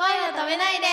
[0.00, 0.86] 声を止めないで。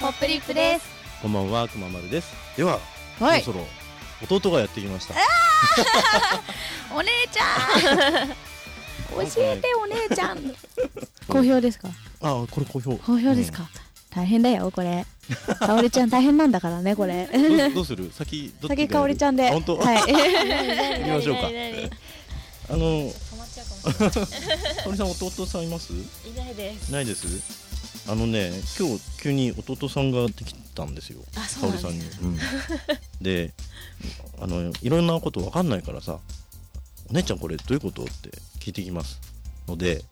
[0.00, 0.86] ポップリップです
[1.22, 2.32] こんばんは、くままるです。
[2.56, 2.78] では、
[3.18, 3.64] はいそろそ
[4.32, 5.14] ろ弟がやってきました。
[6.94, 8.28] お姉ちゃん
[9.10, 10.54] 教えてお姉ちゃん
[11.28, 11.88] 好評ですか？
[12.22, 12.96] あ、これ好評。
[12.98, 13.68] 好評ですか、
[14.14, 15.06] 大変だよこれ
[15.58, 17.74] かおりちゃん大変なんだからねこれうん？
[17.74, 18.10] どうする？
[18.12, 19.76] 先先かおりちゃんであ本当？
[19.78, 21.48] はい 行きましょうか。
[22.68, 25.92] あの、かおりさん弟さんいます？
[25.92, 25.96] い
[26.36, 27.65] ないですないです？
[28.08, 31.20] あのね、今日急に弟さんができたんですよ。
[31.36, 32.04] あかそうなんおりさんに。
[32.22, 32.38] うん、
[33.20, 33.52] で、
[34.38, 36.20] あのいろんなことわかんないからさ、
[37.10, 38.04] お姉ちゃんこれどういうこと？
[38.04, 39.20] って聞いてきます
[39.66, 40.04] ので、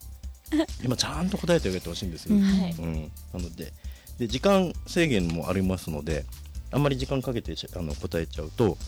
[0.82, 2.36] 今ちゃんと答えてあげてほしいんですよ。
[2.36, 3.72] うんはいうん、なので
[4.18, 6.24] で時間制限もありますので
[6.70, 8.78] あんまり時間かけてしあの答えちゃうと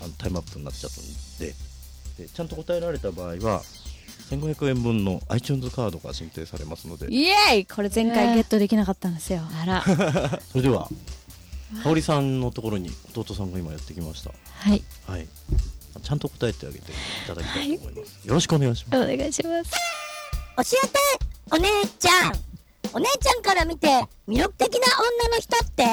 [0.00, 1.54] あのタイムアップになっちゃうんで
[2.18, 3.62] でちゃんと答えられた場合は
[4.30, 7.06] 1500円分の iTunes カードが申請されますので。
[7.10, 7.66] イエーイ！
[7.66, 9.40] これ前回ゲットできなかったんですよ。
[9.62, 9.82] あら。
[10.52, 10.88] それでは
[11.82, 14.30] 香織さんのところに弟さんが今やってきました。
[14.30, 14.82] はい。
[15.06, 15.26] はい。
[16.02, 16.94] ちゃんと答えてあげてい
[17.26, 19.02] ただきたいと思います、よろしくお願いします。
[19.02, 19.70] お願いします。
[20.56, 20.98] 教えて
[21.50, 22.32] お姉ちゃん。
[22.92, 23.88] お姉ちゃんから見て
[24.26, 24.80] 魅力的な
[25.26, 25.84] 女の人って？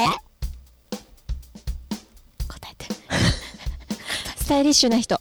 [2.47, 2.85] 答えて。
[4.37, 5.19] スタイリッシュな人。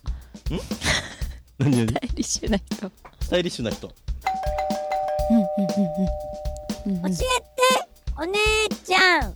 [1.58, 1.76] 何？
[1.78, 2.92] 々スタイリッシュな人
[3.24, 3.90] スタイリッシュな人。
[5.30, 5.44] うんうん
[6.86, 7.06] うんうん。
[7.06, 7.56] うん教えて
[8.18, 8.38] お姉
[8.84, 9.34] ちゃん。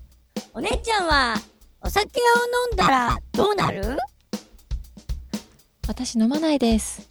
[0.53, 1.35] お姉ちゃんは
[1.81, 2.23] お酒を
[2.71, 3.97] 飲んだらどうなる？
[5.87, 7.09] 私飲まないです。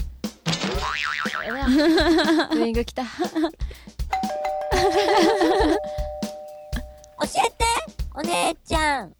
[2.54, 3.04] ウイング来た。
[3.04, 3.10] 教
[7.24, 7.66] えて
[8.14, 9.16] お姉ちゃん。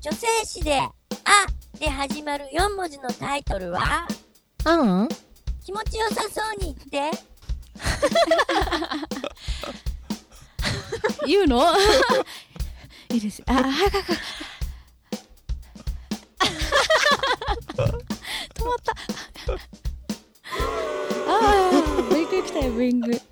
[0.00, 0.90] 女性誌で「あ」
[1.78, 4.08] で始まる4文字のタイトルは？
[4.64, 5.08] あん
[5.64, 7.18] 気持ちよさそうに言って
[11.26, 11.64] 言うの？
[13.10, 13.42] いいです。
[13.46, 14.12] あ早く早く
[18.54, 18.92] 止まった。
[21.26, 23.12] あーブイング来たよブイング。
[23.12, 23.24] 教えて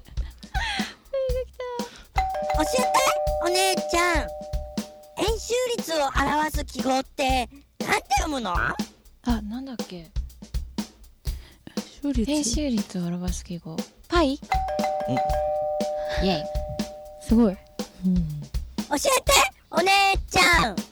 [3.44, 4.28] お姉ちゃん。
[5.19, 7.50] 円周率を表す記号って
[7.81, 8.54] なんて読むの？
[8.54, 8.76] あ
[9.42, 10.10] なんだっけ？
[12.02, 12.24] 勝率？
[12.24, 13.76] 編集率を表す記号。
[14.08, 14.32] パイ？
[14.34, 16.42] イェイ。
[17.22, 17.54] すごい。
[17.54, 17.60] 教
[18.96, 19.06] えて！
[19.70, 19.92] お姉
[20.28, 20.76] ちゃん！
[20.76, 20.84] 食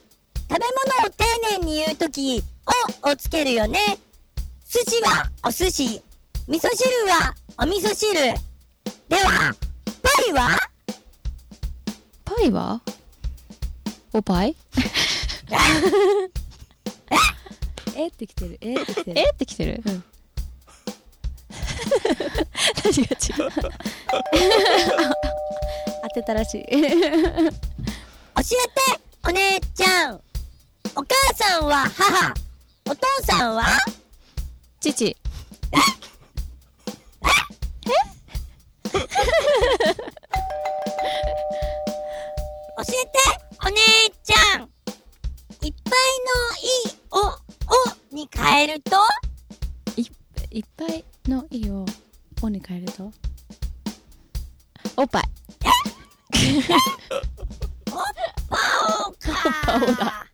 [0.51, 0.63] べ物
[1.07, 1.25] を丁
[1.59, 2.41] 寧に言うとき
[3.05, 3.99] 「お」をつけるよね。
[4.69, 6.01] 寿司はお寿司。
[6.49, 8.15] 味噌汁はお味噌汁。
[8.15, 8.31] で
[9.17, 9.53] は
[10.03, 10.57] パイは？
[12.25, 12.81] パイは？
[14.13, 14.55] おパイ？
[17.97, 18.07] え？
[18.07, 18.59] ってきてる。
[18.61, 18.81] え？
[18.81, 19.21] ってきてる。
[19.21, 19.31] え？
[19.31, 19.83] ってきてる。
[19.85, 20.05] うん
[22.85, 23.51] 何が違う？
[26.03, 26.65] 当てたらしい。
[26.65, 26.85] 教えて
[29.27, 30.21] お姉ちゃん。
[30.97, 32.35] お母さんは母。
[32.89, 33.65] お父さんは？
[34.81, 35.17] 父。
[42.77, 43.19] 教えて
[43.65, 43.77] お姉
[44.25, 44.69] ちゃん。
[45.63, 45.95] いっぱい
[46.25, 46.31] の
[46.65, 47.17] 「い」を
[47.69, 47.73] 「お」
[48.15, 48.97] に変えると？
[50.51, 51.85] いっぱいの「い」を
[52.43, 53.13] 「お」に変えると？
[54.97, 55.25] おっぱい。
[58.49, 58.57] パ
[59.07, 59.27] オか
[59.67, 60.27] パオだ。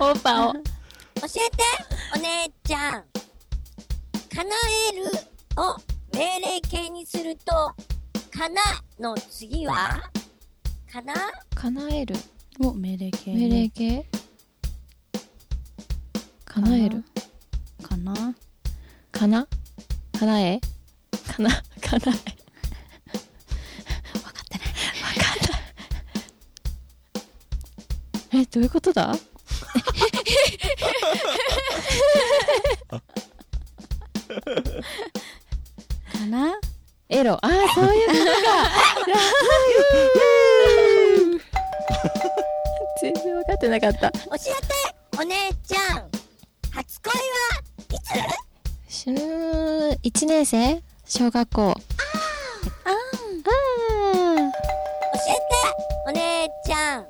[0.00, 0.52] おっぱお。
[0.52, 0.60] 教
[1.24, 1.64] えて
[2.14, 3.04] お姉ちゃん。
[4.34, 4.50] 叶
[4.92, 5.04] える
[5.56, 5.76] を
[6.12, 7.52] 命令形にすると
[8.30, 8.62] かな
[9.00, 10.10] の次は？
[10.90, 11.14] かな
[11.54, 12.14] 叶える
[12.58, 14.06] も命令形命令形？
[16.60, 17.04] 叶える？
[17.82, 18.34] かな
[19.12, 19.46] かな
[20.18, 20.60] 叶え？
[21.36, 21.50] かな
[21.80, 22.18] 叶え？
[24.12, 24.66] 分かってない。
[25.02, 25.58] わかんな
[28.40, 28.42] い。
[28.42, 29.14] えどういうことだ？
[36.12, 36.58] かな
[37.08, 37.34] エロ。
[37.34, 38.28] ああそういうことか
[43.00, 44.10] 全然分かってなかった。
[44.10, 45.20] 教えて！
[45.20, 45.50] お姉
[49.08, 50.82] つしゅー1年生？
[51.06, 51.70] 小学校。
[51.70, 51.76] ああ
[54.14, 54.52] 教
[55.30, 55.40] えて
[56.06, 57.06] お姉ちゃん。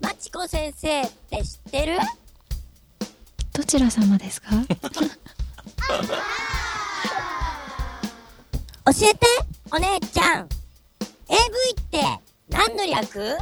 [0.00, 1.98] まちこ先生って知ってる？
[3.52, 4.48] どちら様ですか？
[4.50, 4.56] 教
[9.02, 9.26] えて
[9.70, 10.48] お姉ちゃん。
[11.28, 11.36] AV
[11.78, 12.00] って
[12.48, 13.36] 何の略？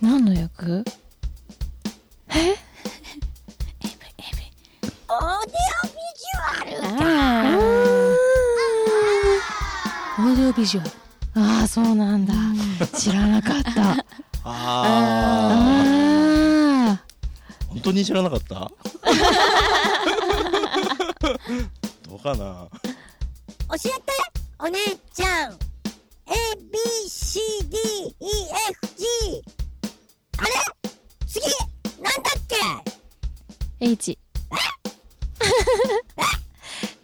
[0.00, 0.84] 何の役
[10.38, 10.90] ディオビジュアル
[11.34, 12.32] ああそうなんだ。
[12.96, 13.90] 知らなかった。
[13.90, 13.96] あ
[14.44, 14.52] あ
[16.92, 17.02] あ
[17.68, 18.70] 本当に知らなかった？
[22.08, 22.68] どうかな？
[22.70, 24.00] 教えて
[24.60, 24.78] お姉
[25.12, 25.58] ちゃん。
[26.28, 27.42] ABCDEFG
[30.38, 30.50] あれ？
[31.26, 31.44] 次
[32.00, 32.40] なんだっ
[33.80, 34.16] け？H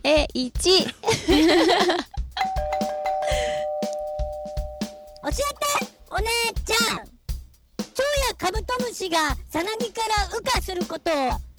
[0.05, 0.95] え？1
[8.45, 11.15] カブトムシがさなぎから羽化することを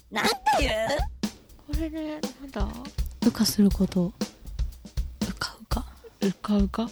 [0.08, 0.72] なんて言う？
[1.66, 2.68] これねなんだ？
[3.24, 4.04] 羽化すること。
[4.04, 4.12] う
[5.36, 5.84] かうか
[6.20, 6.88] うかうか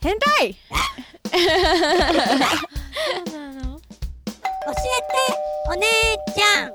[0.00, 0.52] 変態！
[0.52, 0.58] 教
[1.32, 1.50] えて
[5.70, 5.86] お姉
[6.32, 6.72] ちゃん。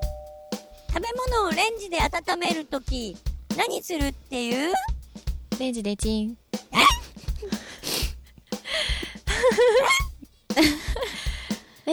[0.94, 1.08] 食べ
[1.38, 3.16] 物をレンジで温めるとき
[3.56, 4.74] 何するっていう？
[5.58, 6.38] レンジでチン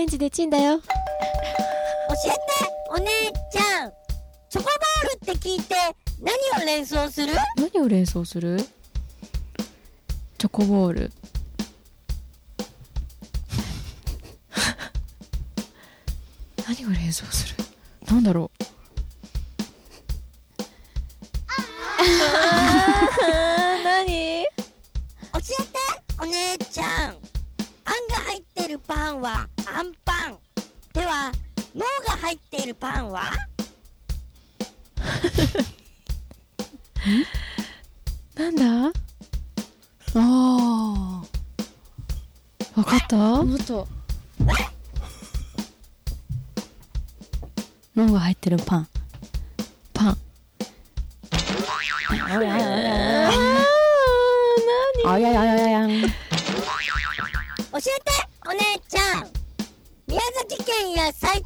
[0.02, 0.80] レンジでチンだよ。
[0.80, 0.84] 教
[2.26, 2.38] えて
[2.90, 3.06] お姉
[3.52, 3.92] ちゃん。
[4.50, 4.74] チョコボー
[5.10, 5.76] ルって聞いて
[6.20, 7.32] 何を連想する？
[7.56, 8.56] 何を連想する？
[10.38, 11.12] チョコボール。
[16.66, 17.54] 何を連想する？
[18.08, 18.64] なんだろう？
[23.84, 24.44] 何？
[24.50, 25.78] 教えて
[26.20, 27.16] お姉ちゃん。
[27.84, 30.38] あんが入ってるパンはあんパン。
[30.92, 31.32] では
[31.74, 33.30] 脳が入っているパンは？
[38.34, 38.64] なんだ？
[40.14, 41.22] ああ
[42.76, 43.16] わかった？
[43.16, 43.88] もっと。
[47.96, 48.88] 脳が入ってるパン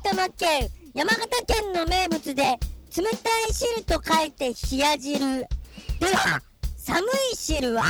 [0.09, 2.59] 玉県山形県の名物で冷
[3.05, 3.09] た
[3.49, 5.19] い汁と書いて冷や汁。
[5.21, 5.47] で
[6.15, 6.41] は
[6.77, 7.01] 寒
[7.33, 7.83] い汁は？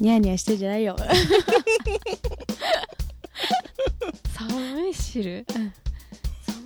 [0.00, 0.96] ニヤニヤしてんじゃないよ。
[4.36, 5.46] 寒い汁？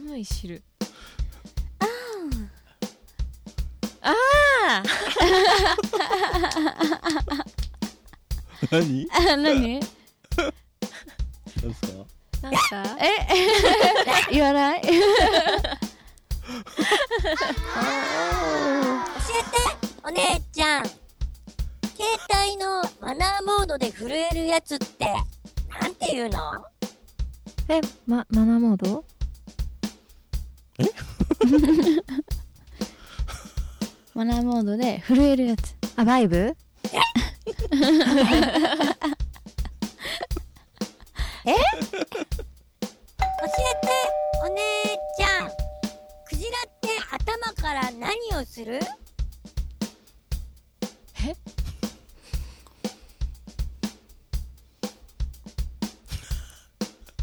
[0.07, 0.63] 寒い汁。
[4.01, 4.15] あ
[4.69, 4.83] あ
[8.71, 9.43] 何あ 何？
[9.43, 9.81] 何で
[11.75, 12.07] すか？
[12.43, 12.61] なんか？
[13.01, 13.07] え？
[14.33, 14.83] 言わない？
[14.83, 14.99] 教えて
[20.05, 20.85] お姉ちゃん。
[20.85, 20.99] 携
[22.49, 25.07] 帯のマナーモードで震えるやつって
[25.81, 26.39] なんていうの？
[27.69, 29.05] えまマナーモード？
[34.15, 35.75] マナーモードで震えるやつ。
[35.97, 36.55] あバイブ？
[41.47, 41.61] 教えて
[44.45, 44.61] お姉
[45.17, 45.49] ちゃん。
[46.27, 48.81] クジラって頭から何をする？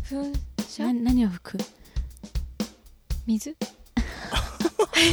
[0.09, 0.33] 噴
[0.69, 0.85] 射？
[0.85, 1.57] な何を吹く？
[3.27, 3.51] 水？
[3.51, 3.57] 教
[4.99, 5.03] え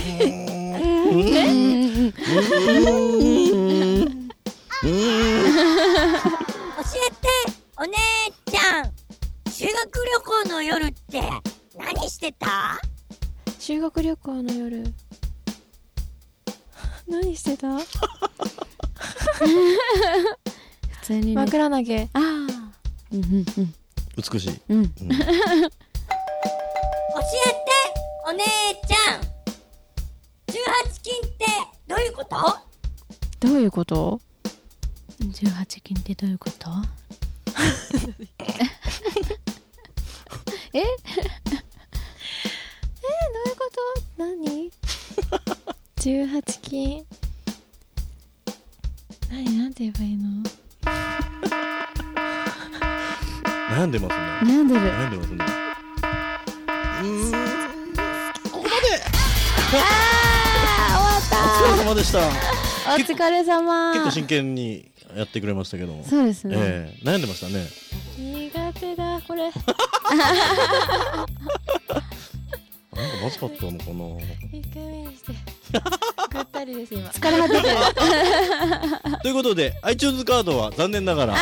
[7.10, 7.16] て
[7.76, 7.96] お姉
[9.92, 11.20] 修学旅行の夜って
[11.76, 12.80] 何してた？
[13.58, 14.84] 修学旅行の夜。
[17.10, 17.76] 何してた？
[17.76, 17.86] 普
[21.02, 21.34] 通にね。
[21.34, 22.02] 枕投げ。
[22.12, 22.20] ああ。
[22.20, 22.44] うん
[23.12, 23.74] うんうん
[24.16, 24.78] 美しい、うん。
[24.78, 24.88] うん。
[24.92, 25.18] 教えて
[28.28, 29.20] お姉ちゃん。
[30.46, 31.46] 18金って
[31.88, 32.36] どういうこと？
[33.40, 34.20] どういうこと
[35.20, 36.70] ？18金ってどういうこと？
[40.72, 40.78] え？
[40.80, 40.86] えど
[43.44, 43.62] ういうこ
[45.96, 47.04] 18 金。
[49.30, 49.58] 何？
[49.58, 50.42] なんて言えばいいの？
[53.76, 54.22] 悩んでますね。
[54.42, 54.80] 悩んでる。
[54.80, 55.44] 悩んでますね。
[57.02, 57.34] うーん
[59.72, 60.98] あ
[61.32, 62.38] お疲れ様でしたー終わっ
[62.88, 62.94] た。
[62.94, 63.92] お疲れ様。
[63.92, 67.66] 結構真剣にやってくれましたけども、そうですね、ええ悩んでましたね。
[68.18, 69.50] 苦手だこれ
[70.10, 70.18] なん
[73.10, 73.90] かまずかったのかな。
[74.52, 75.32] 一回目にして。
[76.30, 77.08] ぐったりです今。
[77.10, 77.76] 疲れ果ててる。
[79.22, 81.34] ということで iTunes カードは残念ながら。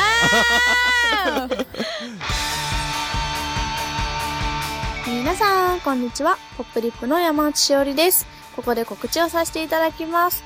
[5.06, 6.36] 皆さん、こんにちは。
[6.56, 8.26] ポップリップの山内しおりです。
[8.54, 10.42] ここで告知をさせていただきます。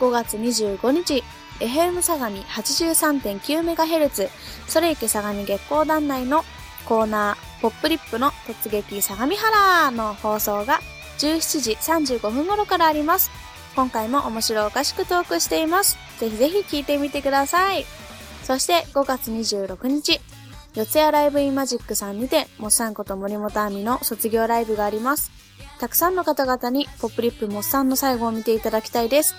[0.00, 1.22] 5月25日、
[1.60, 4.30] FM 相模 83.9MHz、
[4.68, 6.44] それいけ相模月光団内の
[6.86, 10.78] コーナー、ポップリップの突撃相模原の放送が
[11.18, 11.72] 17時
[12.16, 13.32] 35分頃からあります。
[13.74, 15.98] 今回も面白おかしくトークしています。
[16.20, 17.84] ぜひぜひ聞いてみてください。
[18.44, 20.20] そして5月26日、
[20.76, 25.32] 四谷ライブインマジックさんにて、モッサンこと森本亜美の卒業ライブがあります。
[25.80, 29.34] たくさんの方々にポップリップモッサンの最後を見ていただきたいです。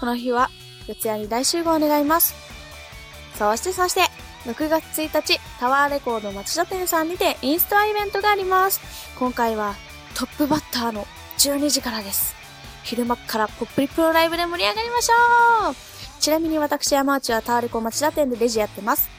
[0.00, 0.50] この日は、
[0.86, 2.34] 四谷に大集合願います。
[3.38, 4.02] そしてそして、
[4.44, 8.80] 6月1日、タワーレコード町田店さんにてインストアイベントがあります。
[9.18, 9.74] 今回は
[10.14, 11.06] トップバッターの
[11.38, 12.34] 12時からです。
[12.82, 15.74] 昼間からポップリプのライブで盛り上がりましょう
[16.20, 19.10] ちなみに私山内はタワーレコ町田店でレジやってます。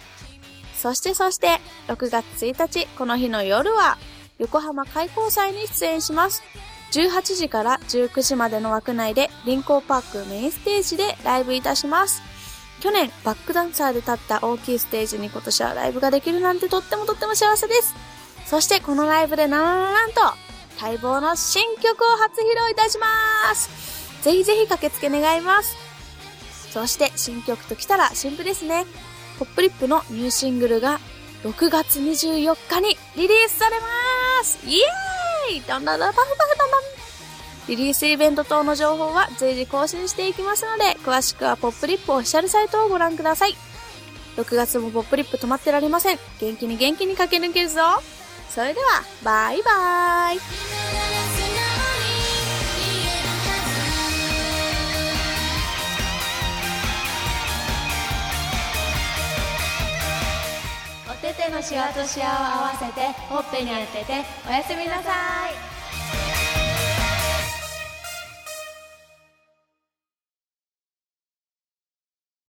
[0.75, 3.97] そしてそして、6月1日、この日の夜は、
[4.39, 6.41] 横浜開港祭に出演します。
[6.91, 12.30] 18時から19時までの枠内で、臨港パークメインステージでライブいたします。
[12.81, 17.93] 去年、バックダンサーで立った大きいステージに今年はライブができるなんてとってもとっても幸せです。
[18.45, 20.21] そして、このライブでなんなんと、
[20.81, 23.07] 待望の新曲を初披露いたしま
[23.55, 24.23] す。
[24.23, 25.75] ぜひぜひ駆けつけ願います。
[26.71, 28.85] そして、新曲ときたら新譜ですね。
[29.37, 30.99] ポップリップのニューシングルが
[31.43, 37.00] 6月24日にリリースされますイエーイどんどんどんパフパフどんどん
[37.71, 43.53] リリースイベント等の情報は随時更新していきますので、詳しくはポップリップオフィシャルサイトをご覧ください。
[44.35, 46.19] 6月もポップリップ止まってられません。
[46.41, 47.79] 元気に元気に駆け抜けるぞ
[48.49, 50.39] それでは、バイバーイ
[61.09, 65.70] お手手のシワとシワを合わせてほっぺに当てておやすみなさい